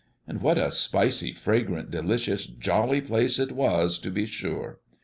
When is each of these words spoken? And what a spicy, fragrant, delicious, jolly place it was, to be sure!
And 0.27 0.41
what 0.41 0.57
a 0.57 0.71
spicy, 0.71 1.31
fragrant, 1.31 1.91
delicious, 1.91 2.47
jolly 2.47 3.01
place 3.01 3.37
it 3.37 3.51
was, 3.51 3.99
to 3.99 4.09
be 4.09 4.25
sure! 4.25 4.79